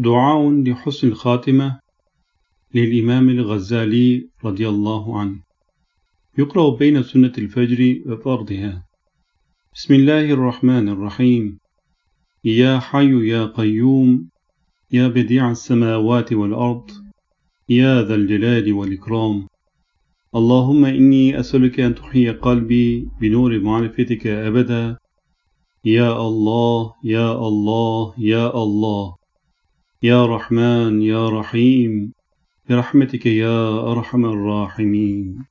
دعاء 0.00 0.50
لحسن 0.50 1.08
الخاتمة 1.08 1.80
للإمام 2.74 3.28
الغزالي 3.28 4.28
رضي 4.44 4.68
الله 4.68 5.18
عنه. 5.20 5.40
يقرأ 6.38 6.76
بين 6.76 7.02
سنة 7.02 7.32
الفجر 7.38 8.02
وفرضها. 8.06 8.86
بسم 9.74 9.94
الله 9.94 10.30
الرحمن 10.30 10.88
الرحيم. 10.88 11.58
يا 12.44 12.78
حي 12.78 13.28
يا 13.28 13.44
قيوم 13.46 14.28
يا 14.92 15.08
بديع 15.08 15.50
السماوات 15.50 16.32
والأرض 16.32 16.90
يا 17.68 18.02
ذا 18.02 18.14
الجلال 18.14 18.72
والإكرام. 18.72 19.46
اللهم 20.34 20.84
إني 20.84 21.40
أسألك 21.40 21.80
أن 21.80 21.94
تحيي 21.94 22.30
قلبي 22.30 23.08
بنور 23.20 23.60
معرفتك 23.60 24.26
أبدا. 24.26 24.96
يا 25.84 26.26
الله 26.26 26.92
يا 27.04 27.48
الله 27.48 28.14
يا 28.18 28.62
الله. 28.62 29.17
يا 30.02 30.26
رحمن 30.26 31.02
يا 31.02 31.28
رحيم 31.28 32.12
برحمتك 32.68 33.26
يا 33.26 33.92
أرحم 33.92 34.24
الراحمين. 34.24 35.44